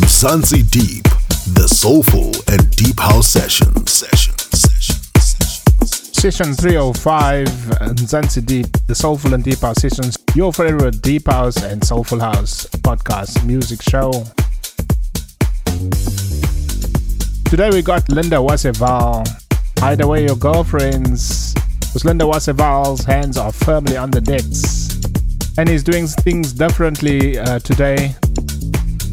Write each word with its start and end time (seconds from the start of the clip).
Mzansi 0.00 0.68
Deep, 0.70 1.04
the 1.54 1.66
soulful 1.66 2.32
and 2.46 2.70
deep 2.76 2.98
house 3.00 3.28
session. 3.28 3.86
Session. 3.86 4.36
Session. 4.38 4.96
Session 5.84 6.54
305, 6.54 7.48
Mzansi 7.48 8.44
Deep, 8.46 8.66
the 8.86 8.94
soulful 8.94 9.34
and 9.34 9.42
deep 9.42 9.58
house 9.58 9.78
sessions. 9.80 10.16
Your 10.34 10.52
favorite 10.52 11.02
deep 11.02 11.26
house 11.26 11.62
and 11.62 11.84
soulful 11.84 12.20
house 12.20 12.66
podcast 12.86 13.44
music 13.44 13.82
show. 13.82 14.12
Today 17.50 17.70
we 17.70 17.82
got 17.82 18.08
Linda 18.08 18.36
Wase 18.36 18.72
Vaal. 18.74 19.26
Hide 19.80 20.04
way, 20.04 20.26
your 20.26 20.36
girlfriends. 20.36 21.54
Because 21.80 22.04
Linda 22.04 22.24
Wase 22.24 22.54
Vaal's 22.54 23.04
hands 23.04 23.36
are 23.36 23.52
firmly 23.52 23.96
on 23.96 24.10
the 24.10 24.20
decks. 24.20 25.00
And 25.58 25.68
he's 25.68 25.82
doing 25.82 26.06
things 26.06 26.52
differently 26.52 27.38
uh, 27.38 27.58
today. 27.58 28.14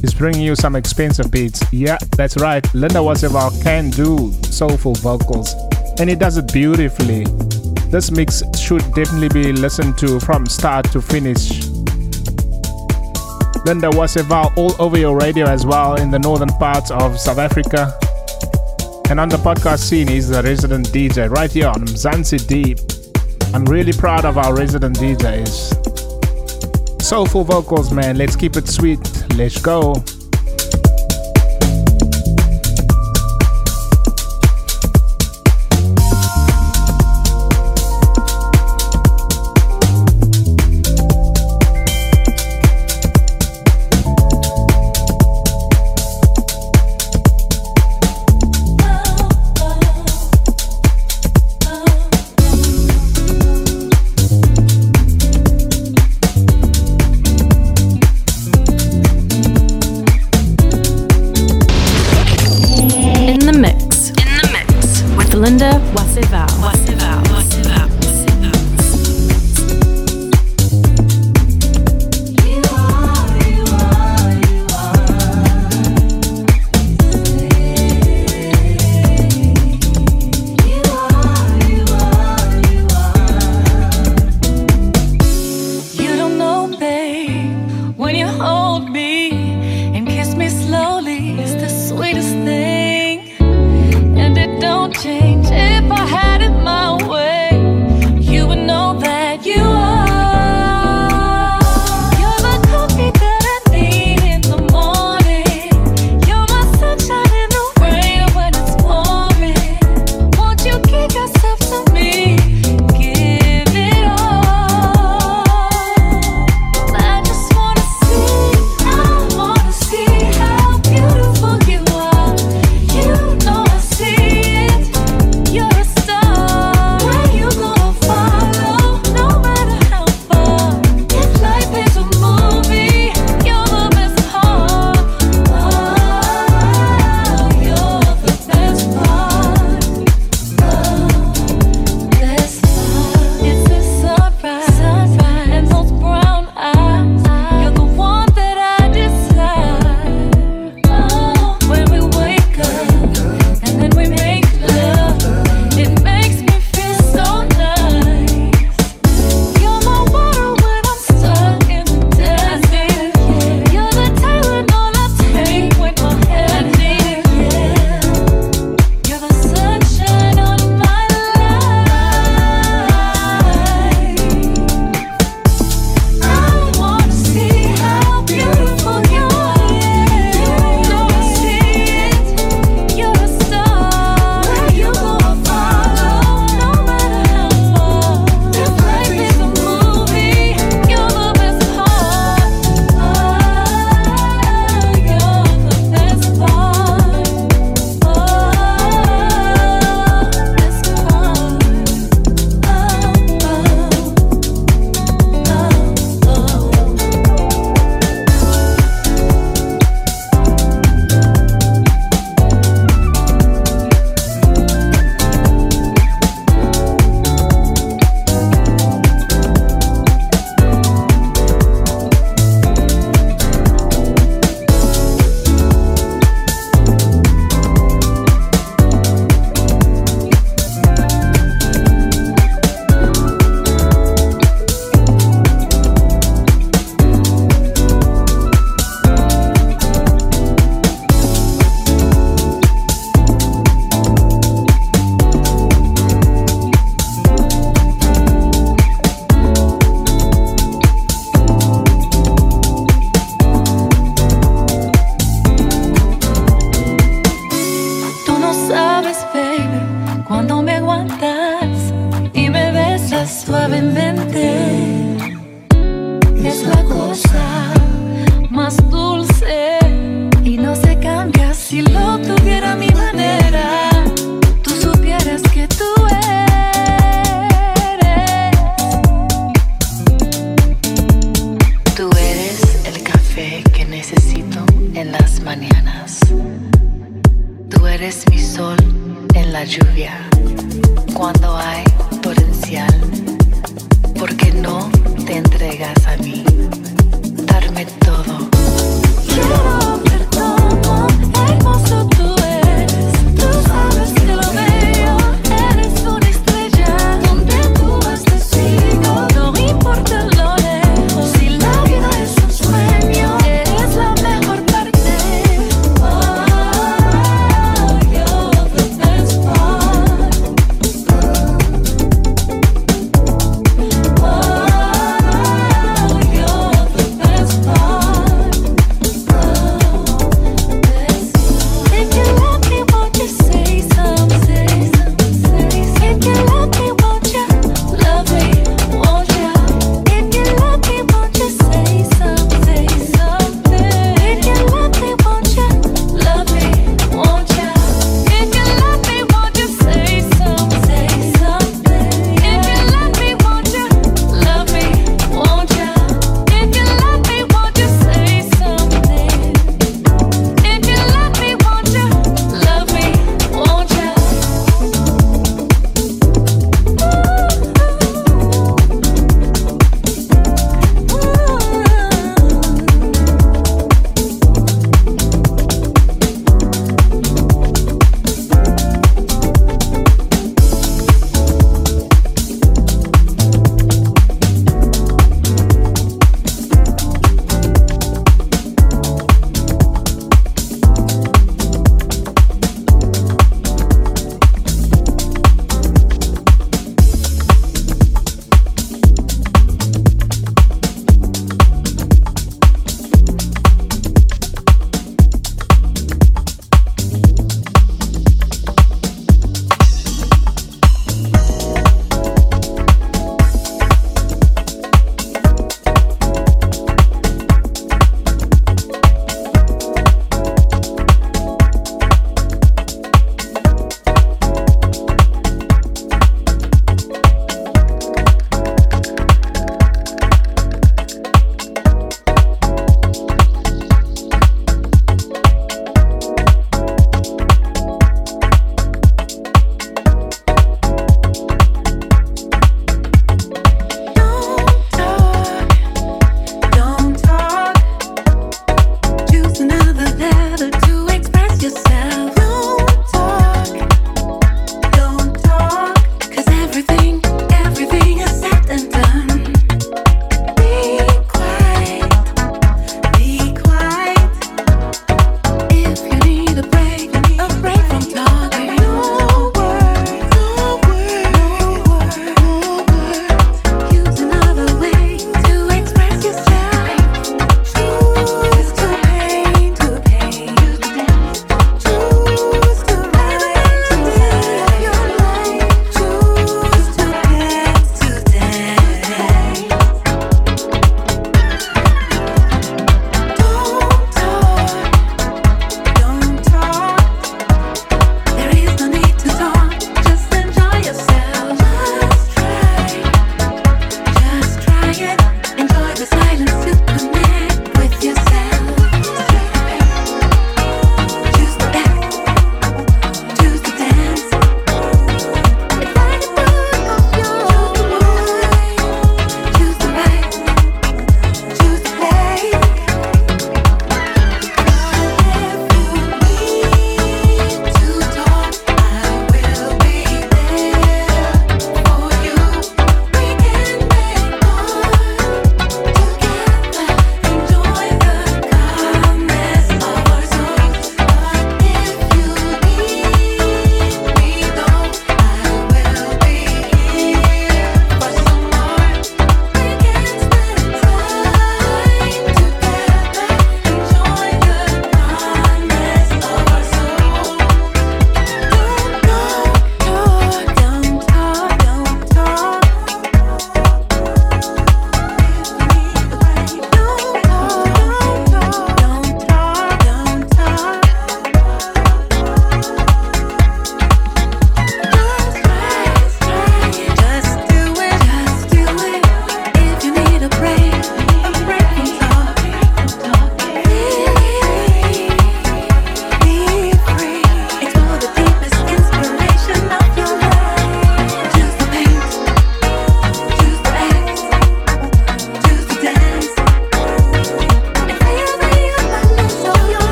He's 0.00 0.14
bringing 0.14 0.42
you 0.42 0.56
some 0.56 0.76
expensive 0.76 1.30
beats. 1.30 1.62
Yeah, 1.72 1.98
that's 2.16 2.36
right. 2.36 2.64
Linda 2.74 3.00
Wase 3.00 3.28
Vaal 3.28 3.50
can 3.62 3.90
do 3.90 4.32
soulful 4.44 4.94
vocals. 4.94 5.54
And 5.98 6.08
he 6.08 6.16
does 6.16 6.38
it 6.38 6.52
beautifully. 6.52 7.24
This 7.90 8.10
mix 8.10 8.42
should 8.58 8.82
definitely 8.94 9.28
be 9.28 9.52
listened 9.52 9.98
to 9.98 10.20
from 10.20 10.46
start 10.46 10.90
to 10.92 11.02
finish. 11.02 11.50
Linda 13.66 13.90
Wase 13.90 14.22
Vaal 14.22 14.56
all 14.56 14.74
over 14.78 14.98
your 14.98 15.18
radio 15.18 15.46
as 15.46 15.66
well 15.66 15.96
in 15.96 16.10
the 16.10 16.18
northern 16.18 16.48
parts 16.48 16.90
of 16.90 17.18
South 17.18 17.38
Africa. 17.38 17.92
And 19.10 19.18
on 19.18 19.28
the 19.28 19.38
podcast 19.38 19.80
scene, 19.80 20.06
he's 20.06 20.28
the 20.28 20.42
resident 20.42 20.88
DJ 20.88 21.28
right 21.28 21.50
here 21.50 21.66
on 21.66 21.84
Mzansi 21.84 22.46
Deep. 22.46 22.78
I'm 23.52 23.64
really 23.64 23.92
proud 23.92 24.24
of 24.24 24.38
our 24.38 24.56
resident 24.56 24.96
DJs. 24.96 25.89
Soulful 27.10 27.42
vocals, 27.42 27.90
man. 27.92 28.16
Let's 28.16 28.36
keep 28.36 28.54
it 28.54 28.68
sweet. 28.68 29.00
Let's 29.34 29.60
go. 29.60 29.94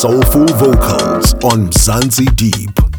Soulful 0.00 0.46
vocals 0.56 1.34
on 1.44 1.68
Mzansi 1.68 2.24
Deep. 2.34 2.89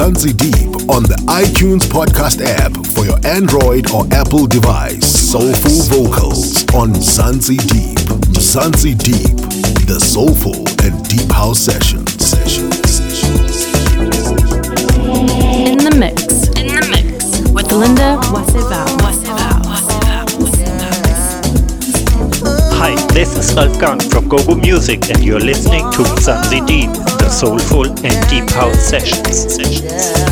Mzansi 0.00 0.34
Deep 0.34 0.88
on 0.88 1.02
the 1.02 1.16
iTunes 1.28 1.84
podcast 1.84 2.40
app 2.40 2.72
for 2.94 3.04
your 3.04 3.18
Android 3.26 3.90
or 3.90 4.06
Apple 4.14 4.46
device. 4.46 5.06
Soulful 5.06 5.82
vocals 5.92 6.64
on 6.72 6.94
Mzansi 6.94 7.58
Deep. 7.68 7.98
Mzansi 8.32 8.96
Deep, 8.96 9.36
the 9.86 10.00
soulful 10.00 10.66
and 10.82 11.06
deep 11.06 11.30
house 11.30 11.58
session. 11.58 12.06
Is 23.50 23.56
Ralf 23.56 23.80
GUM 23.80 23.98
from 23.98 24.28
GoGo 24.28 24.54
Music, 24.54 25.10
and 25.10 25.24
you're 25.24 25.40
listening 25.40 25.80
to 25.92 26.02
Mzansi 26.02 26.64
Deep, 26.68 26.90
the 27.18 27.28
soulful 27.28 27.86
and 27.86 28.30
deep 28.30 28.48
house 28.50 28.78
sessions. 28.78 29.54
sessions. 29.54 30.29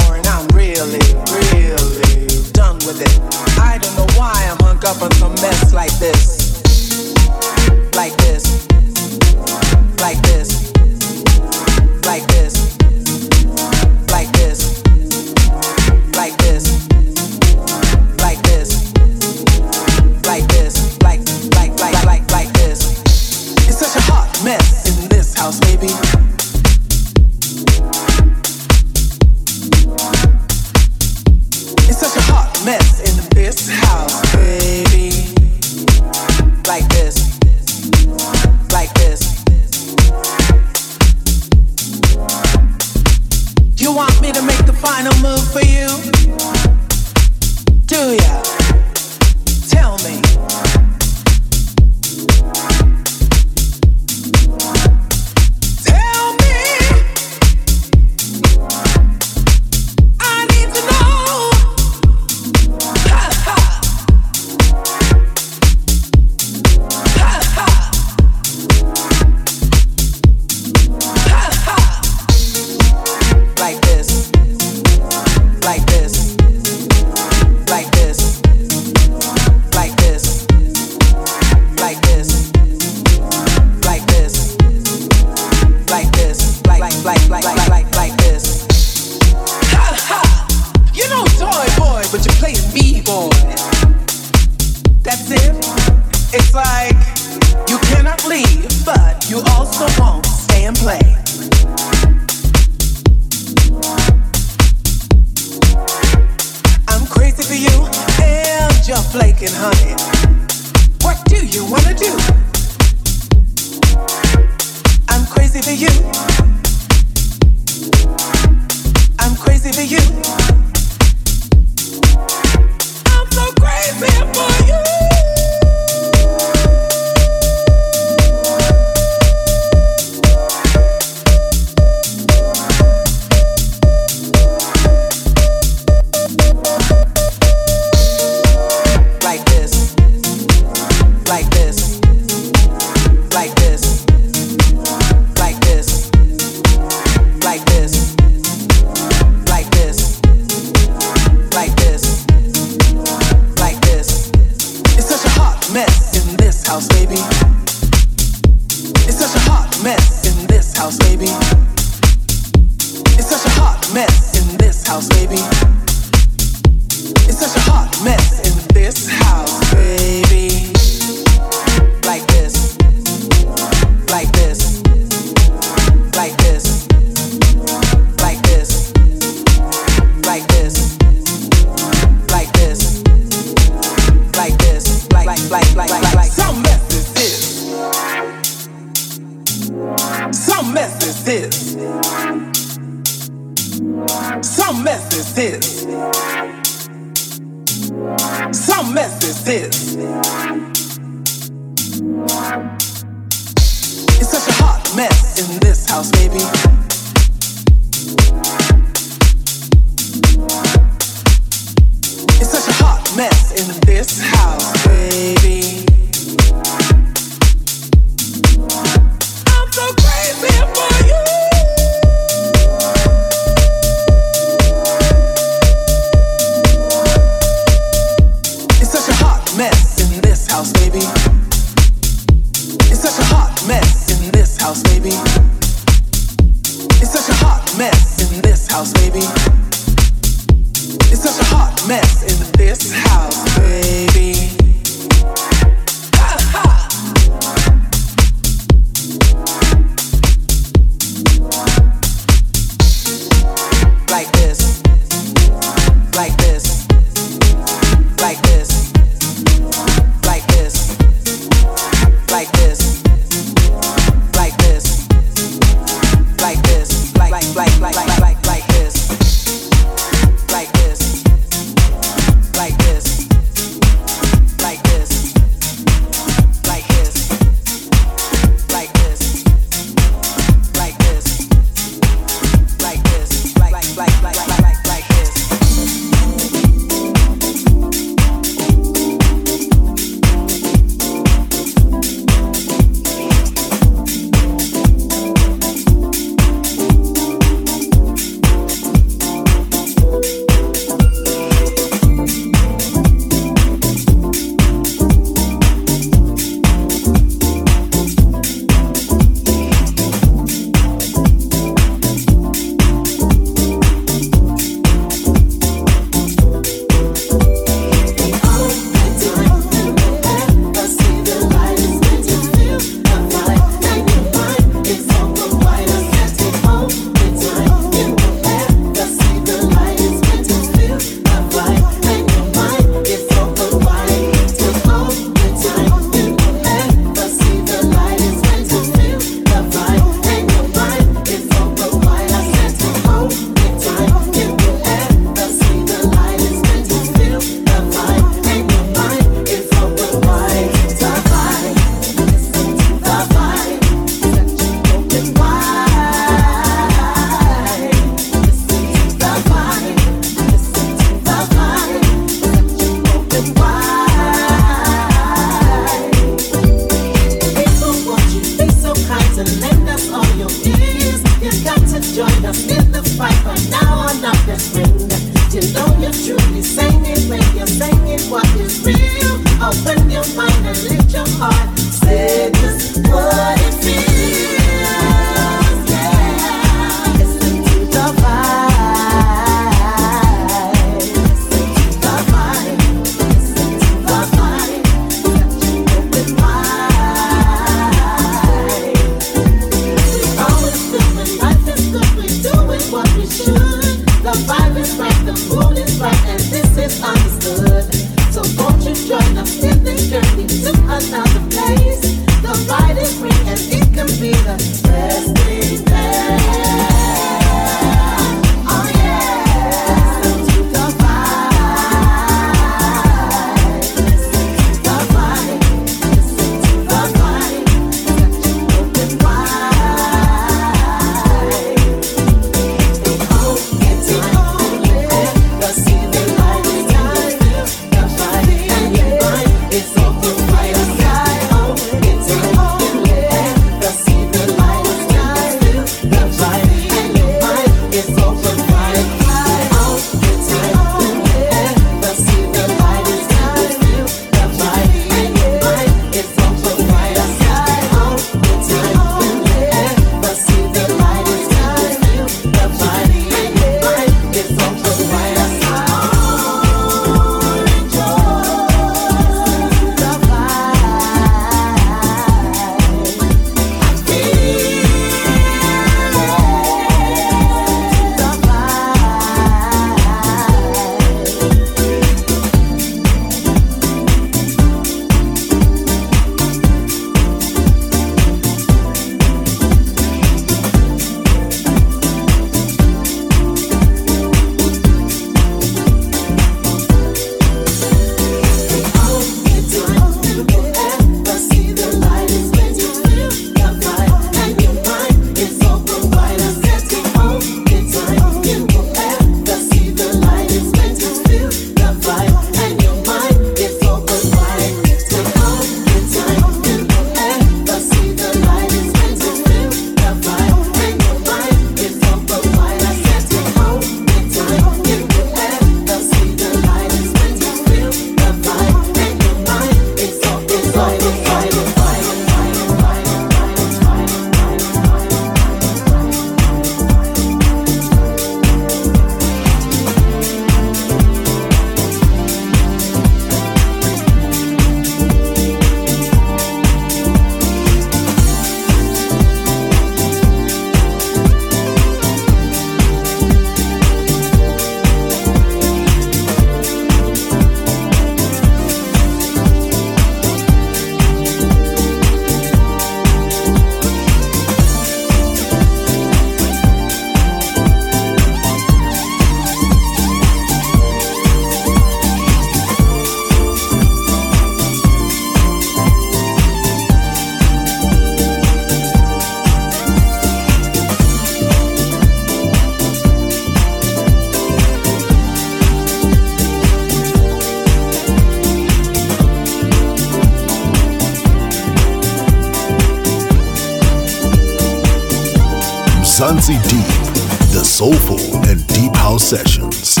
Mzansi 596.48 596.70
Deep, 596.70 597.52
the 597.52 597.62
soulful 597.62 598.36
and 598.48 598.66
deep 598.68 598.94
house 598.96 599.22
sessions. 599.22 600.00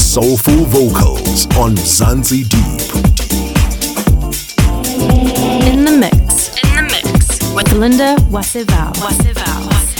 Soulful 0.00 0.66
vocals 0.66 1.46
on 1.56 1.74
Mzansi 1.74 2.48
Deep. 2.48 2.80
In 5.66 5.84
the 5.84 5.90
mix. 5.98 6.54
In 6.62 6.76
the 6.76 6.82
mix 6.82 7.54
with 7.54 7.72
Linda 7.72 8.14
Wase 8.30 8.64
Vaal. 8.64 9.93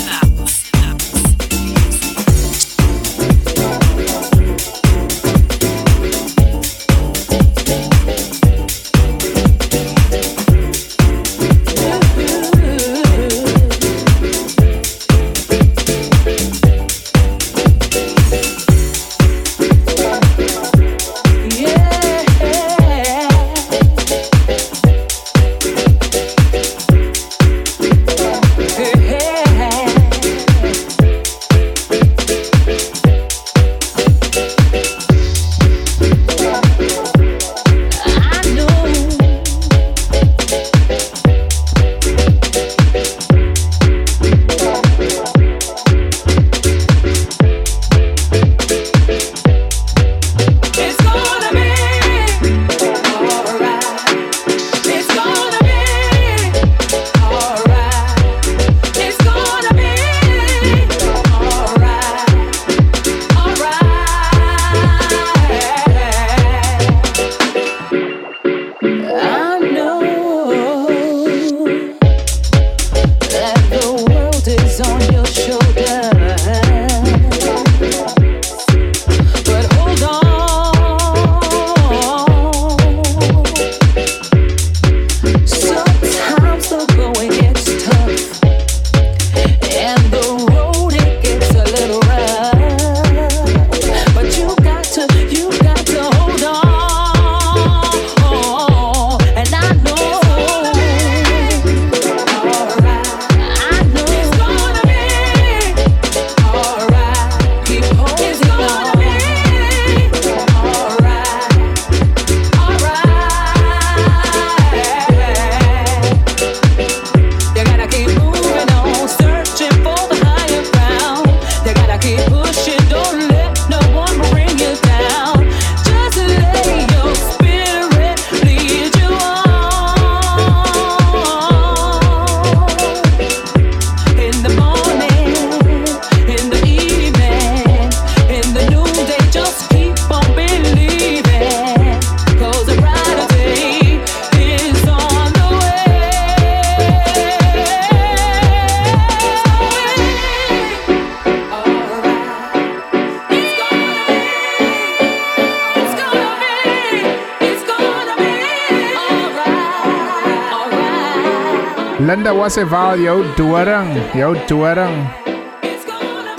Wase 162.22 162.64
Vaal. 162.64 162.96
Waseval, 162.96 163.04
yo 163.04 163.34
Duarang, 163.34 164.14
yo 164.14 164.34
Duarang. 164.46 165.06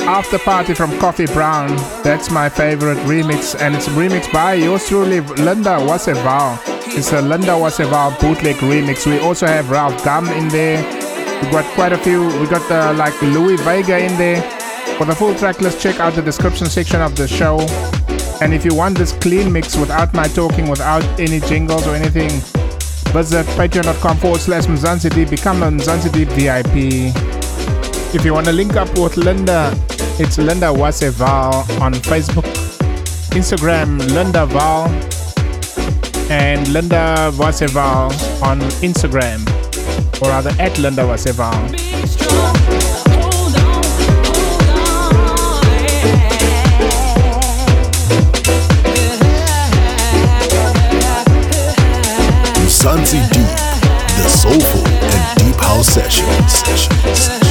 After 0.07 0.38
Party 0.39 0.73
from 0.73 0.91
Koffee 0.91 1.32
Brown, 1.34 1.76
that's 2.03 2.32
my 2.32 2.47
favorite 2.47 2.97
remix, 2.99 3.59
and 3.59 3.76
it's 3.76 3.88
remixed 3.89 4.32
by 4.32 4.53
yours 4.53 4.88
truly, 4.88 5.19
Linda 5.19 5.78
Wase 5.80 6.13
Vaal. 6.23 6.57
It's 6.97 7.11
a 7.11 7.21
Linda 7.21 7.51
Wase 7.51 7.86
Vaal 7.86 8.17
bootleg 8.21 8.55
remix. 8.57 9.05
We 9.05 9.19
also 9.19 9.47
have 9.47 9.69
Ralf 9.69 10.01
GUM 10.03 10.28
in 10.30 10.47
there. 10.47 10.78
We 11.41 11.51
got 11.51 11.65
quite 11.76 11.91
a 11.91 11.97
few. 11.97 12.26
We 12.39 12.47
got 12.47 12.69
uh, 12.71 12.93
like 12.97 13.19
Louie 13.21 13.57
Vega 13.57 13.97
in 13.97 14.17
there. 14.17 14.41
For 14.97 15.05
the 15.05 15.15
full 15.15 15.36
track 15.36 15.59
list, 15.59 15.82
check 15.82 15.99
out 15.99 16.13
the 16.13 16.21
description 16.21 16.67
section 16.67 17.01
of 17.01 17.15
the 17.15 17.28
show. 17.28 17.59
And 18.41 18.53
if 18.53 18.63
you 18.63 18.73
want 18.73 18.97
this 18.97 19.11
clean 19.11 19.51
mix 19.51 19.76
without 19.76 20.13
my 20.13 20.28
talking, 20.28 20.69
without 20.69 21.03
any 21.19 21.39
jingles 21.41 21.86
or 21.88 21.95
anything, 21.95 22.32
visit 23.16 23.45
patreon.com 23.55 24.18
forward 24.18 24.41
slash 24.41 24.66
Mzansi 24.66 25.09
Deep. 25.16 25.30
Become 25.30 25.63
a 25.63 25.72
Mzansi 25.72 26.11
Deep 26.11 26.28
VIP. 26.30 27.16
If 28.13 28.26
you 28.26 28.34
want 28.34 28.45
to 28.47 28.51
link 28.51 28.76
up 28.76 28.89
with 28.97 29.16
Linda, 29.16 29.72
it's 30.20 30.38
Linda 30.38 30.68
Wase 30.68 31.09
Vaal 31.11 31.63
on 31.80 31.93
Facebook, 31.93 32.43
Instagram, 33.32 33.99
Linda 34.13 34.45
Vaal, 34.45 34.89
and 36.30 36.68
Linda 36.74 37.32
Wase 37.36 37.68
Vaal 37.70 38.11
on 38.43 38.59
Instagram, 38.84 39.39
or 40.22 40.30
rather 40.30 40.51
at 40.59 40.78
Linda 40.78 41.03
Wase 41.03 41.32
Vaal. 41.32 42.74
Mzansi 52.86 53.18
Deep, 53.32 53.48
the 54.16 54.30
soulful 54.30 54.88
and 54.88 55.40
deep 55.40 55.60
house 55.60 55.88
sessions. 55.88 56.52
sessions. 56.52 57.45